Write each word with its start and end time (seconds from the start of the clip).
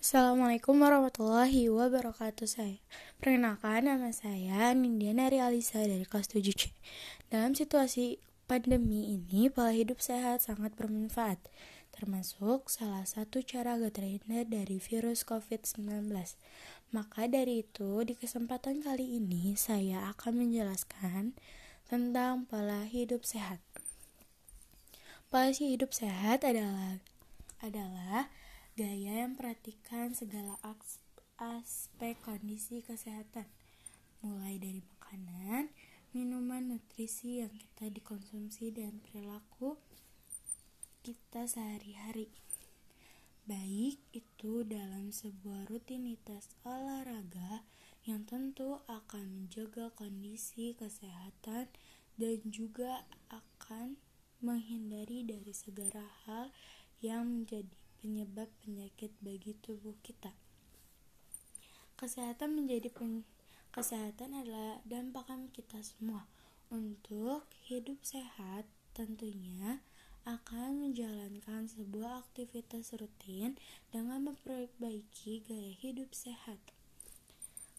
Assalamualaikum 0.00 0.80
warahmatullahi 0.80 1.68
wabarakatuh 1.68 2.48
saya 2.48 2.80
Perkenalkan 3.20 3.84
nama 3.84 4.08
saya 4.16 4.72
Nindiana 4.72 5.28
Alisa 5.28 5.84
dari 5.84 6.08
kelas 6.08 6.32
7C 6.32 6.72
Dalam 7.28 7.52
situasi 7.52 8.16
pandemi 8.48 9.12
ini 9.12 9.52
pola 9.52 9.76
hidup 9.76 10.00
sehat 10.00 10.40
sangat 10.40 10.72
bermanfaat 10.72 11.36
Termasuk 11.92 12.72
salah 12.72 13.04
satu 13.04 13.44
cara 13.44 13.76
agar 13.76 13.92
terhindar 13.92 14.48
dari 14.48 14.80
virus 14.80 15.20
COVID-19 15.28 16.08
Maka 16.96 17.28
dari 17.28 17.60
itu 17.60 18.00
di 18.00 18.16
kesempatan 18.16 18.80
kali 18.80 19.20
ini 19.20 19.52
saya 19.52 20.08
akan 20.16 20.48
menjelaskan 20.48 21.36
tentang 21.92 22.48
pola 22.48 22.88
hidup 22.88 23.20
sehat. 23.28 23.60
Pola 25.28 25.52
hidup 25.52 25.92
sehat 25.92 26.40
adalah 26.40 27.04
adalah 27.60 28.32
Gaya 28.80 29.28
yang 29.28 29.36
perhatikan 29.36 30.16
segala 30.16 30.56
aspek 31.36 32.16
kondisi 32.24 32.80
kesehatan, 32.80 33.44
mulai 34.24 34.56
dari 34.56 34.80
makanan, 34.80 35.68
minuman, 36.16 36.64
nutrisi 36.64 37.44
yang 37.44 37.52
kita 37.52 37.92
dikonsumsi 37.92 38.72
dan 38.72 39.04
perilaku 39.04 39.76
kita 41.04 41.44
sehari-hari. 41.44 42.32
Baik 43.44 44.00
itu 44.16 44.64
dalam 44.64 45.12
sebuah 45.12 45.68
rutinitas 45.68 46.48
olahraga 46.64 47.60
yang 48.08 48.24
tentu 48.24 48.80
akan 48.88 49.44
menjaga 49.44 49.92
kondisi 49.92 50.72
kesehatan 50.72 51.68
dan 52.16 52.38
juga 52.48 53.04
akan 53.28 54.00
menghindari 54.40 55.20
dari 55.20 55.52
segala 55.52 56.08
hal 56.24 56.48
yang 57.04 57.28
menjadi 57.28 57.76
penyebab 58.00 58.48
penyakit 58.64 59.12
bagi 59.20 59.52
tubuh 59.60 59.94
kita. 60.00 60.32
Kesehatan 62.00 62.56
menjadi 62.56 62.88
pen 62.88 63.28
kesehatan 63.76 64.32
adalah 64.32 64.80
dampakan 64.88 65.52
kita 65.52 65.84
semua. 65.84 66.24
Untuk 66.72 67.44
hidup 67.68 68.00
sehat 68.00 68.64
tentunya 68.96 69.84
akan 70.24 70.80
menjalankan 70.80 71.68
sebuah 71.68 72.24
aktivitas 72.24 72.96
rutin 72.96 73.60
dengan 73.92 74.32
memperbaiki 74.32 75.44
gaya 75.44 75.72
hidup 75.76 76.12
sehat. 76.16 76.60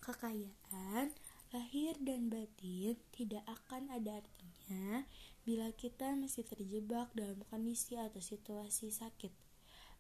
Kekayaan 0.02 1.14
lahir 1.54 1.94
dan 2.02 2.30
batin 2.30 2.98
tidak 3.14 3.46
akan 3.46 3.90
ada 3.90 4.22
artinya 4.22 5.06
bila 5.44 5.74
kita 5.74 6.14
masih 6.14 6.46
terjebak 6.46 7.10
dalam 7.18 7.42
kondisi 7.50 7.98
atau 7.98 8.22
situasi 8.22 8.94
sakit 8.94 9.51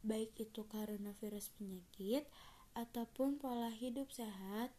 baik 0.02 0.34
itu 0.38 0.66
karena 0.70 1.14
virus 1.22 1.54
penyakit 1.56 2.26
ataupun 2.74 3.38
pola 3.38 3.70
hidup 3.70 4.10
sehat 4.10 4.74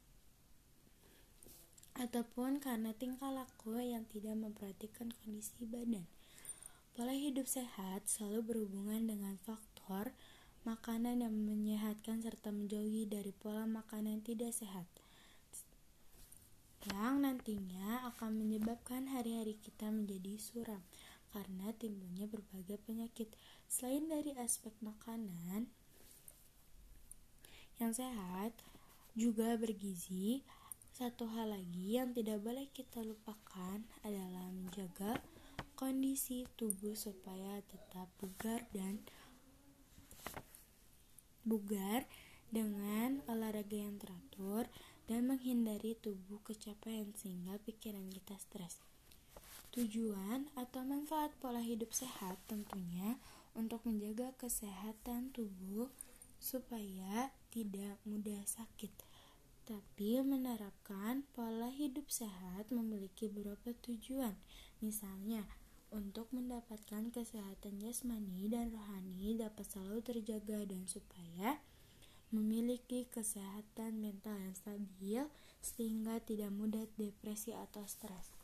ataupun 1.99 2.59
karena 2.59 2.97
tingkah 2.97 3.29
laku 3.29 3.77
yang 3.77 4.09
tidak 4.09 4.33
memperhatikan 4.33 5.13
kondisi 5.23 5.69
badan. 5.69 6.09
Pola 6.93 7.13
hidup 7.13 7.49
sehat 7.49 8.09
selalu 8.09 8.41
berhubungan 8.53 9.09
dengan 9.09 9.37
faktor 9.41 10.13
makanan 10.63 11.25
yang 11.25 11.33
menyehatkan 11.33 12.21
serta 12.21 12.53
menjauhi 12.53 13.09
dari 13.09 13.33
pola 13.33 13.65
makanan 13.67 14.21
tidak 14.25 14.55
sehat 14.55 14.87
yang 16.91 17.23
nantinya 17.23 18.11
akan 18.11 18.43
menyebabkan 18.43 19.07
hari-hari 19.07 19.55
kita 19.55 19.87
menjadi 19.87 20.35
suram 20.43 20.83
karena 21.33 21.73
timbulnya 21.75 22.29
berbagai 22.29 22.77
penyakit. 22.85 23.33
Selain 23.67 24.05
dari 24.07 24.37
aspek 24.37 24.77
makanan 24.85 25.73
yang 27.81 27.91
sehat, 27.97 28.53
juga 29.19 29.57
bergizi, 29.57 30.45
satu 30.93 31.25
hal 31.33 31.57
lagi 31.57 31.97
yang 31.97 32.13
tidak 32.13 32.39
boleh 32.45 32.69
kita 32.71 33.01
lupakan 33.01 33.81
adalah 34.05 34.53
menjaga 34.53 35.19
kondisi 35.75 36.47
tubuh 36.55 36.95
supaya 36.95 37.59
tetap 37.65 38.07
bugar 38.21 38.63
dan 38.71 39.01
bugar 41.43 42.07
dengan 42.53 43.25
olahraga 43.27 43.75
yang 43.75 43.99
teratur 43.99 44.69
dan 45.11 45.27
menghindari 45.27 45.99
tubuh 45.99 46.39
kecapean 46.47 47.11
sehingga 47.19 47.59
pikiran 47.65 48.07
kita 48.13 48.39
stres. 48.39 48.92
Tujuan 49.73 50.53
atau 50.53 50.85
manfaat 50.85 51.33
pola 51.41 51.65
hidup 51.65 51.97
sehat 51.97 52.37
tentunya 52.45 53.17
untuk 53.57 53.81
menjaga 53.89 54.37
kesehatan 54.37 55.33
tubuh 55.33 55.89
supaya 56.37 57.33
tidak 57.49 57.97
mudah 58.05 58.45
sakit. 58.45 58.93
Tapi 59.65 60.21
menerapkan 60.21 61.25
pola 61.33 61.73
hidup 61.73 62.13
sehat 62.13 62.69
memiliki 62.69 63.33
beberapa 63.33 63.73
tujuan. 63.81 64.37
Misalnya, 64.85 65.49
untuk 65.89 66.29
mendapatkan 66.37 67.09
kesehatan 67.09 67.81
jasmani 67.81 68.53
dan 68.53 68.69
rohani 68.77 69.41
dapat 69.41 69.65
selalu 69.73 70.05
terjaga 70.05 70.69
dan 70.69 70.85
supaya 70.85 71.65
memiliki 72.29 73.09
kesehatan 73.09 74.05
mental 74.05 74.37
yang 74.37 74.53
stabil 74.53 75.25
sehingga 75.65 76.21
tidak 76.21 76.53
mudah 76.53 76.85
depresi 77.01 77.57
atau 77.57 77.89
stres. 77.89 78.42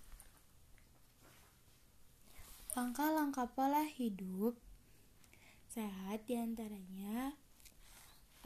Langkah-langkah 2.78 3.50
pola 3.58 3.82
hidup 3.82 4.54
sehat 5.66 6.22
di 6.30 6.38
antaranya 6.38 7.34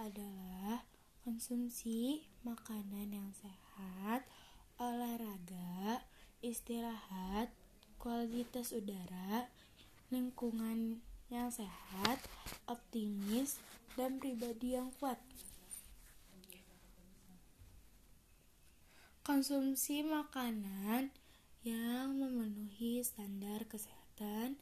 adalah 0.01 0.89
konsumsi 1.21 2.25
makanan 2.41 3.13
yang 3.13 3.29
sehat, 3.37 4.25
olahraga, 4.81 6.01
istirahat, 6.41 7.53
kualitas 8.01 8.73
udara, 8.73 9.53
lingkungan 10.09 11.05
yang 11.29 11.53
sehat, 11.53 12.17
optimis, 12.65 13.61
dan 14.01 14.17
pribadi 14.17 14.81
yang 14.81 14.89
kuat. 14.97 15.21
Konsumsi 19.29 20.01
makanan 20.01 21.13
yang 21.69 22.17
memenuhi 22.17 23.05
standar 23.05 23.69
kesehatan 23.69 24.02
kesehatan 24.13 24.61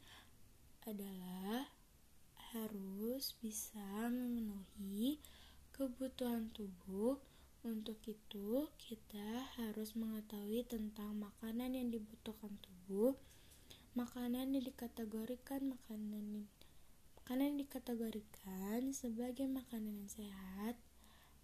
adalah 0.87 1.67
harus 2.55 3.35
bisa 3.43 3.83
memenuhi 4.07 5.19
kebutuhan 5.75 6.47
tubuh. 6.55 7.19
Untuk 7.61 7.99
itu, 8.07 8.71
kita 8.79 9.51
harus 9.59 9.93
mengetahui 9.93 10.65
tentang 10.65 11.19
makanan 11.19 11.75
yang 11.75 11.91
dibutuhkan 11.91 12.55
tubuh. 12.63 13.13
Makanan 13.93 14.55
yang 14.55 14.63
dikategorikan 14.63 15.75
makanan 15.75 16.47
makanan 17.19 17.43
yang 17.53 17.59
dikategorikan 17.67 18.95
sebagai 18.95 19.51
makanan 19.51 19.99
yang 19.99 20.09
sehat 20.09 20.75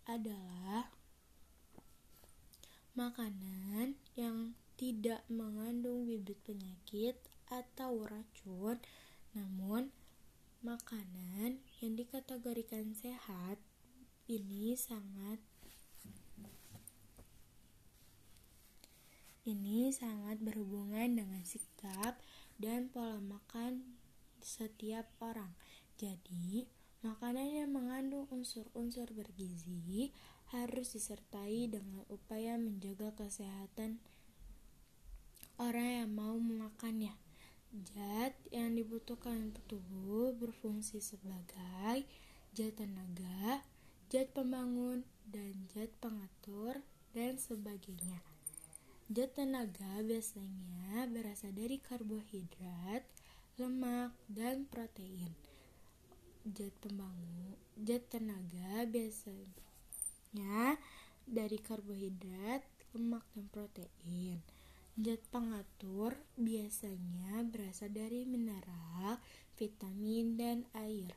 adalah 0.07 0.89
makanan 2.95 4.00
yang 4.16 4.56
tidak 4.79 5.22
mengandung 5.28 6.07
bibit 6.07 6.39
penyakit 6.47 7.19
atau 7.47 8.03
racun, 8.03 8.78
namun 9.31 9.91
makanan 10.66 11.63
yang 11.80 11.94
dikategorikan 11.96 12.91
sehat 12.91 13.62
ini 14.28 14.75
sangat 14.75 15.40
ini 19.47 19.96
sangat 19.96 20.44
berhubungan 20.44 21.07
dengan 21.16 21.40
sikap 21.47 22.19
dan 22.59 22.91
pola 22.91 23.16
makan 23.24 23.96
setiap 24.44 25.07
orang. 25.24 25.56
Jadi, 25.96 26.68
makanan 27.00 27.63
yang 27.63 27.72
mengandung 27.72 28.28
unsur-unsur 28.28 29.07
bergizi 29.16 30.12
harus 30.51 30.92
disertai 30.92 31.71
dengan 31.71 32.04
upaya 32.12 32.60
menjaga 32.60 33.16
kesehatan 33.16 34.04
orang 35.56 36.04
yang 36.04 36.12
mau 36.12 36.36
memakannya. 36.36 37.26
Zat 37.75 38.31
yang 38.48 38.80
dibutuhkan 38.80 39.52
untuk 39.52 39.64
tubuh 39.68 40.31
berfungsi 40.40 41.04
sebagai 41.04 42.08
zat 42.56 42.80
tenaga, 42.80 43.60
zat 44.08 44.31
pembangun, 44.31 45.04
dan 45.28 45.52
zat 45.75 45.92
pengatur, 46.00 46.80
dan 47.12 47.36
sebagainya. 47.36 48.24
Zat 49.12 49.36
tenaga 49.36 50.00
biasanya 50.00 51.12
berasal 51.12 51.52
dari 51.52 51.80
karbohidrat, 51.84 53.04
lemak, 53.60 54.16
dan 54.31 54.64
protein. 54.72 55.36
Zat 56.48 56.72
pembangun, 56.80 57.60
zat 57.84 58.08
tenaga 58.08 58.88
biasanya 58.88 60.80
dari 61.28 61.60
karbohidrat, 61.60 62.64
lemak, 62.96 63.28
dan 63.36 63.52
protein. 63.52 64.40
Zat 64.97 65.21
pengatur 65.29 66.17
biasanya 66.41 67.45
berasal 67.45 67.94
dari 67.94 68.25
mineral, 68.25 69.21
vitamin, 69.53 70.33
dan 70.41 70.65
air. 70.73 71.13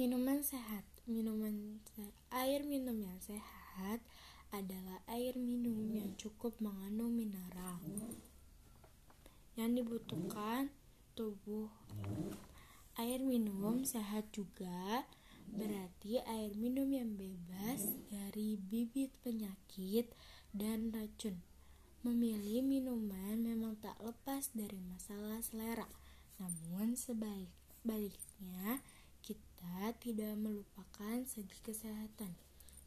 Minuman 0.00 0.40
sehat 0.40 0.88
minuman 1.04 1.84
air 2.32 2.64
minum 2.64 2.96
yang 2.96 3.20
sehat 3.20 4.00
adalah 4.56 5.04
air 5.12 5.36
minum 5.36 5.84
yang 5.92 6.16
cukup 6.16 6.56
mengandung 6.64 7.12
mineral 7.12 7.76
yang 9.60 9.76
dibutuhkan 9.76 10.72
tubuh. 11.12 11.68
Air 12.96 13.20
minum 13.20 13.84
sehat 13.84 14.32
juga 14.32 15.04
berarti 15.52 16.24
air 16.24 16.56
minum 16.56 16.88
yang 16.88 17.20
bebas 17.20 17.84
dari 18.08 18.56
bibit 18.56 19.12
penyakit 19.20 20.08
dan 20.56 20.88
racun. 20.88 21.53
Memilih 22.04 22.60
minuman 22.60 23.40
memang 23.40 23.80
tak 23.80 23.96
lepas 24.04 24.52
dari 24.52 24.76
masalah 24.76 25.40
selera, 25.40 25.88
namun 26.36 26.92
sebaliknya 27.00 28.84
kita 29.24 29.96
tidak 30.04 30.36
melupakan 30.36 31.24
segi 31.24 31.56
kesehatan. 31.64 32.36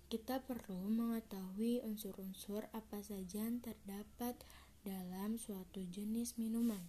Kita 0.05 0.37
perlu 0.45 0.93
mengetahui 0.93 1.81
unsur-unsur 1.81 2.69
apa 2.77 3.01
saja 3.01 3.41
yang 3.41 3.57
terdapat 3.57 4.37
dalam 4.85 5.41
suatu 5.41 5.81
jenis 5.81 6.37
minuman. 6.37 6.85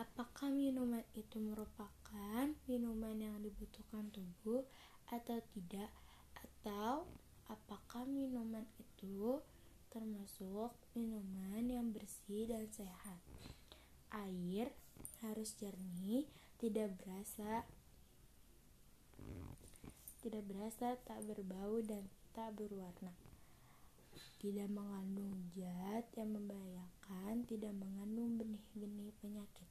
Apakah 0.00 0.48
minuman 0.48 1.04
itu 1.12 1.44
merupakan 1.44 2.48
minuman 2.64 3.20
yang 3.20 3.36
dibutuhkan 3.44 4.08
tubuh 4.08 4.64
atau 5.12 5.44
tidak? 5.52 5.92
Atau 6.40 7.04
apakah 7.52 8.08
minuman 8.08 8.64
itu 8.80 9.44
termasuk 9.92 10.72
minuman 10.96 11.68
yang 11.68 11.92
bersih 11.92 12.48
dan 12.48 12.64
sehat? 12.72 13.20
Air 14.08 14.72
harus 15.20 15.52
jernih, 15.60 16.24
tidak 16.56 16.96
berasa 16.96 17.68
tidak 20.22 20.46
berasa, 20.46 20.94
tak 21.02 21.18
berbau, 21.26 21.82
dan 21.82 22.06
tak 22.30 22.54
berwarna. 22.54 23.10
Tidak 24.38 24.70
mengandung 24.70 25.50
zat 25.58 26.06
yang 26.14 26.30
membahayakan, 26.38 27.42
tidak 27.50 27.74
mengandung 27.74 28.38
benih-benih 28.38 29.10
penyakit. 29.18 29.66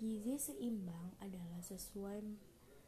Gizi 0.00 0.40
seimbang 0.40 1.12
adalah 1.20 1.60
sesuai 1.60 2.24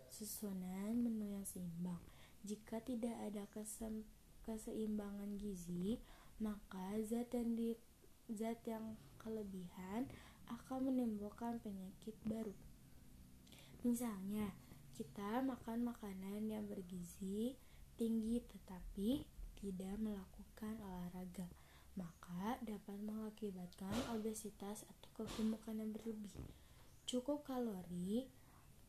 susunan 0.09 0.97
menu 0.97 1.37
yang 1.37 1.45
seimbang. 1.45 2.01
Jika 2.49 2.81
tidak 2.81 3.13
ada 3.29 3.45
kesem, 3.53 4.09
keseimbangan 4.49 5.37
gizi, 5.37 6.01
maka 6.41 6.97
zat 7.05 7.31
yang 7.37 7.53
di, 7.55 7.77
zat 8.33 8.65
yang 8.65 8.97
kelebihan 9.21 10.09
akan 10.49 10.91
menimbulkan 10.91 11.61
penyakit 11.61 12.17
baru. 12.27 12.57
Misalnya, 13.85 14.51
kita 14.97 15.41
makan 15.41 15.89
makanan 15.89 16.49
yang 16.49 16.65
bergizi 16.69 17.57
tinggi 18.01 18.41
tetapi 18.41 19.25
tidak 19.61 19.95
melakukan 20.01 20.75
olahraga, 20.81 21.49
maka 21.97 22.57
dapat 22.65 22.97
mengakibatkan 23.05 23.93
obesitas 24.17 24.89
atau 24.89 25.09
kegemukan 25.21 25.77
yang 25.77 25.93
berlebih. 25.93 26.33
Cukup 27.05 27.45
kalori 27.45 28.29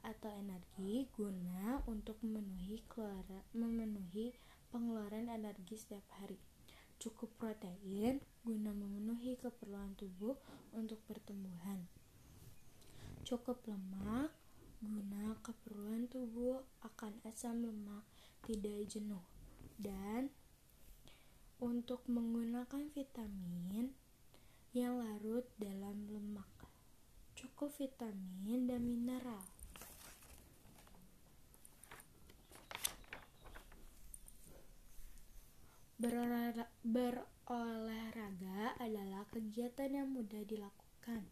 atau 0.01 0.31
energi 0.33 1.11
guna 1.13 1.83
untuk 1.85 2.17
memenuhi 2.23 2.81
keluaran, 2.87 3.43
memenuhi 3.53 4.33
pengeluaran 4.71 5.27
energi 5.29 5.75
setiap 5.77 6.07
hari. 6.17 6.39
Cukup 7.01 7.33
protein 7.41 8.21
guna 8.45 8.69
memenuhi 8.77 9.41
keperluan 9.41 9.97
tubuh 9.97 10.37
untuk 10.77 11.01
pertumbuhan. 11.09 11.89
Cukup 13.25 13.65
lemak 13.65 14.29
guna 14.85 15.33
keperluan 15.41 16.05
tubuh 16.05 16.61
akan 16.85 17.17
asam 17.25 17.65
lemak 17.65 18.05
tidak 18.45 18.85
jenuh 18.85 19.25
dan 19.81 20.29
untuk 21.61 22.05
menggunakan 22.09 22.89
vitamin 22.89 23.93
yang 24.73 24.97
larut 24.97 25.45
dalam 25.61 26.09
lemak 26.09 26.49
cukup 27.37 27.73
vitamin 27.77 28.65
dan 28.65 28.81
mineral 28.81 29.45
berolahraga 36.81 38.73
adalah 38.81 39.21
kegiatan 39.29 39.93
yang 39.93 40.09
mudah 40.09 40.41
dilakukan 40.49 41.29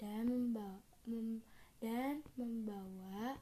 dan 0.00 0.24
membawa 0.24 0.80
mem 1.04 1.44
dan 1.84 2.24
membawa 2.40 3.36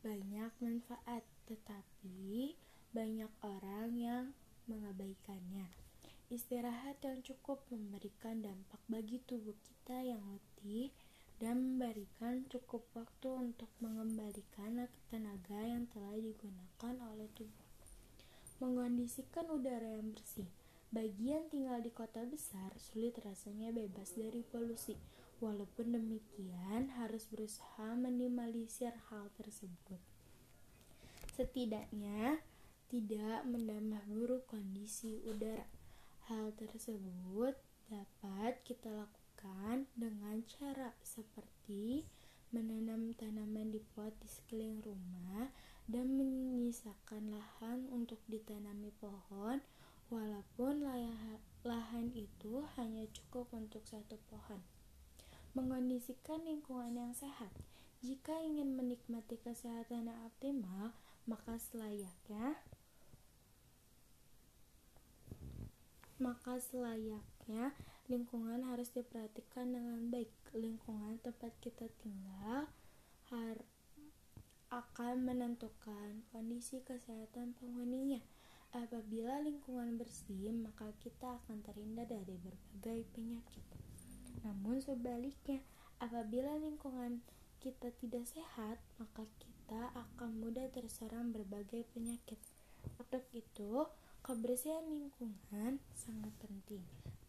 banyak 0.00 0.48
manfaat, 0.64 1.20
tetapi 1.44 2.56
banyak 2.96 3.28
orang 3.44 3.92
yang 3.92 4.24
mengabaikannya. 4.64 5.68
Istirahat 6.32 7.04
yang 7.04 7.20
cukup 7.20 7.60
memberikan 7.68 8.40
dampak 8.40 8.80
bagi 8.88 9.20
tubuh 9.28 9.54
kita 9.60 10.00
yang 10.00 10.24
letih 10.32 10.88
dan 11.36 11.60
memberikan 11.60 12.48
cukup 12.48 12.88
waktu 12.96 13.28
untuk 13.28 13.68
mengembalikan 13.84 14.88
tenaga 15.12 15.60
yang 15.60 15.84
telah 15.92 16.16
digunakan 16.16 16.94
oleh 17.12 17.28
tubuh. 17.36 17.65
Mengondisikan 18.58 19.48
udara 19.52 20.00
yang 20.00 20.12
bersih. 20.16 20.48
Bagi 20.88 21.34
yang 21.34 21.50
tinggal 21.52 21.82
di 21.82 21.92
kota 21.92 22.24
besar, 22.24 22.72
sulit 22.78 23.18
rasanya 23.20 23.74
bebas 23.74 24.16
dari 24.16 24.40
polusi 24.46 24.96
Walaupun 25.36 25.92
demikian, 25.92 26.88
harus 26.96 27.28
berusaha 27.28 27.92
minimalisir 27.92 28.96
hal 29.12 29.28
tersebut. 29.36 30.00
Setidaknya, 31.36 32.40
tidak 32.88 33.44
menambah 33.44 34.00
buruk 34.08 34.48
kondisi 34.48 35.20
udara. 35.28 35.68
Hal 36.32 36.56
tersebut 36.56 37.52
dapat 37.92 38.64
kita 38.64 38.88
lakukan 38.88 39.84
dengan 39.92 40.40
cara 40.48 40.96
seperti 41.04 42.08
menanam 42.56 43.12
tanaman 43.12 43.68
di 43.68 43.84
pot 43.92 44.16
di 44.24 44.28
sekeliling 44.32 44.80
rumah 44.80 45.52
dan 45.86 46.18
menyisakan 46.18 47.30
lahan 47.30 47.86
untuk 47.94 48.18
ditanami 48.26 48.90
pohon 48.98 49.62
walaupun 50.10 50.86
lahan 51.66 52.06
itu 52.14 52.62
hanya 52.78 53.06
cukup 53.14 53.50
untuk 53.54 53.82
satu 53.86 54.18
pohon 54.30 54.62
mengondisikan 55.56 56.44
lingkungan 56.44 56.92
yang 56.92 57.12
sehat. 57.16 57.48
Jika 58.04 58.44
ingin 58.44 58.76
menikmati 58.76 59.40
kesehatan 59.40 60.04
yang 60.04 60.20
optimal, 60.28 60.92
maka 61.24 61.56
selayaknya 61.56 62.60
maka 66.16 66.56
selayaknya 66.60 67.76
lingkungan 68.08 68.64
harus 68.68 68.92
diperhatikan 68.92 69.72
dengan 69.72 70.12
baik. 70.12 70.32
Lingkungan 70.52 71.20
tempat 71.24 71.56
kita 71.64 71.88
tinggal 72.00 72.68
har 73.32 73.56
akan 74.70 75.22
menentukan 75.22 76.26
kondisi 76.34 76.82
kesehatan 76.82 77.54
penghuninya. 77.58 78.18
Apabila 78.74 79.38
lingkungan 79.40 79.94
bersih, 79.96 80.50
maka 80.50 80.90
kita 80.98 81.38
akan 81.42 81.62
terhindar 81.62 82.10
dari 82.10 82.34
berbagai 82.36 83.06
penyakit. 83.14 83.64
Namun 84.42 84.82
sebaliknya, 84.82 85.62
apabila 86.02 86.58
lingkungan 86.58 87.22
kita 87.62 87.94
tidak 88.02 88.26
sehat, 88.28 88.76
maka 89.00 89.24
kita 89.40 89.90
akan 89.94 90.38
mudah 90.42 90.68
terserang 90.74 91.32
berbagai 91.32 91.86
penyakit. 91.94 92.38
Untuk 93.00 93.24
itu, 93.32 93.86
kebersihan 94.20 94.84
lingkungan 94.86 95.78
sangat 95.94 96.34
penting 96.42 96.82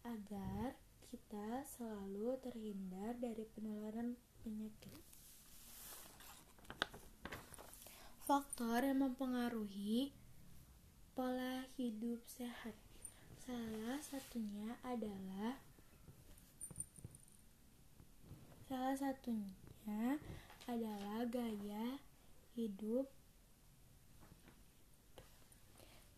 agar 0.04 0.74
kita 1.08 1.64
selalu 1.64 2.36
terhindar 2.44 3.16
dari 3.16 3.48
penularan 3.56 4.20
penyakit. 4.44 5.07
Faktor 8.28 8.84
yang 8.84 9.00
mempengaruhi 9.00 10.12
pola 11.16 11.64
hidup 11.80 12.20
sehat 12.28 12.76
salah 13.40 13.96
satunya 14.04 14.76
adalah 14.84 15.56
Salah 18.68 18.92
satunya 19.00 20.20
adalah 20.68 21.24
gaya 21.24 22.04
hidup. 22.52 23.08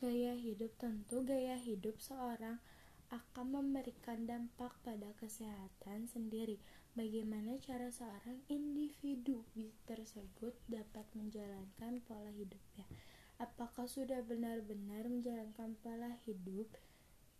Gaya 0.02 0.34
hidup 0.34 0.74
tentu 0.82 1.22
gaya 1.22 1.54
hidup 1.62 1.94
seorang 2.02 2.58
akan 3.10 3.58
memberikan 3.58 4.22
dampak 4.22 4.70
pada 4.86 5.10
kesehatan 5.18 6.06
sendiri. 6.06 6.62
Bagaimana 6.94 7.58
cara 7.58 7.90
seorang 7.90 8.38
individu 8.46 9.42
tersebut 9.86 10.54
dapat 10.70 11.06
menjalankan 11.18 12.02
pola 12.06 12.30
hidupnya? 12.30 12.86
Apakah 13.42 13.90
sudah 13.90 14.22
benar-benar 14.22 15.10
menjalankan 15.10 15.74
pola 15.82 16.14
hidup 16.26 16.70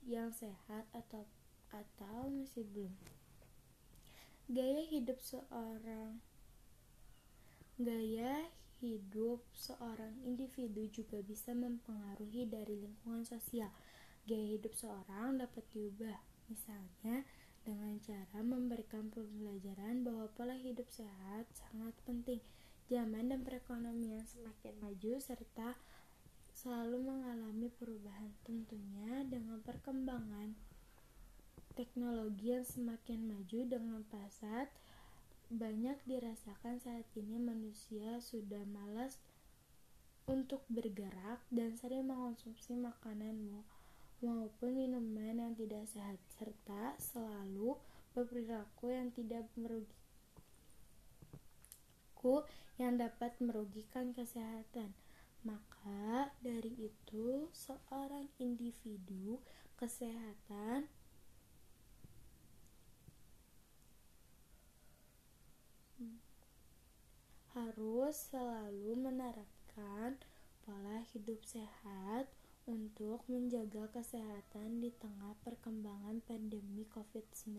yang 0.03 0.35
sehat 0.35 0.91
atau 0.91 1.27
atau 1.71 2.27
masih 2.31 2.67
belum? 2.67 2.95
Gaya 4.51 4.83
hidup 4.91 5.23
seorang 5.23 6.19
Gaya 7.81 8.45
hidup 8.81 9.41
seorang 9.57 10.13
individu 10.25 10.85
juga 10.89 11.21
bisa 11.25 11.53
mempengaruhi 11.57 12.45
dari 12.45 12.77
lingkungan 12.77 13.25
sosial. 13.25 13.73
Gaya 14.29 14.57
hidup 14.57 14.73
seorang 14.77 15.41
dapat 15.41 15.65
diubah, 15.73 16.19
misalnya 16.49 17.25
dengan 17.65 18.01
cara 18.01 18.41
memberikan 18.41 19.13
pembelajaran 19.13 20.03
bahwa 20.03 20.27
pola 20.33 20.57
hidup 20.57 20.89
sehat 20.89 21.47
sangat 21.53 21.93
penting. 22.09 22.41
Zaman 22.91 23.31
dan 23.31 23.47
perekonomian 23.47 24.27
semakin 24.27 24.75
maju 24.83 25.13
serta 25.23 25.79
selalu 26.51 27.07
mengalami 27.07 27.71
perubahan 27.71 28.35
tentunya 28.43 29.23
dengan 29.25 29.63
perkembangan 29.63 30.59
teknologi 31.79 32.51
yang 32.51 32.67
semakin 32.67 33.31
maju 33.31 33.59
dengan 33.65 34.03
pesat 34.11 34.69
banyak 35.51 35.99
dirasakan 36.07 36.79
saat 36.83 37.07
ini 37.15 37.39
manusia 37.39 38.19
sudah 38.23 38.63
malas 38.71 39.19
untuk 40.29 40.63
bergerak 40.71 41.43
dan 41.51 41.75
sering 41.75 42.07
mengonsumsi 42.07 42.79
makanan 42.79 43.35
maupun 44.21 44.77
minuman 44.77 45.37
yang 45.41 45.53
tidak 45.57 45.85
sehat 45.89 46.21
serta 46.37 46.97
selalu 47.01 47.77
berperilaku 48.13 48.93
yang 48.93 49.09
tidak 49.13 49.49
merugikan 49.57 49.99
yang 52.81 52.97
dapat 52.97 53.37
merugikan 53.41 54.13
kesehatan. 54.17 54.93
Maka 55.45 56.33
dari 56.45 56.73
itu, 56.77 57.49
seorang 57.53 58.29
individu 58.37 59.41
kesehatan 59.77 60.89
harus 67.57 68.17
selalu 68.29 68.93
menerapkan 68.97 70.21
pola 70.65 71.05
hidup 71.13 71.41
sehat 71.45 72.29
untuk 72.71 73.27
menjaga 73.27 73.91
kesehatan 73.91 74.79
di 74.79 74.95
tengah 74.95 75.35
perkembangan 75.43 76.23
pandemi 76.23 76.87
COVID-19. 76.87 77.59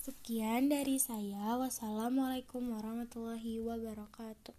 Sekian 0.00 0.72
dari 0.72 0.96
saya. 0.96 1.60
Wassalamualaikum 1.60 2.72
warahmatullahi 2.72 3.60
wabarakatuh. 3.60 4.56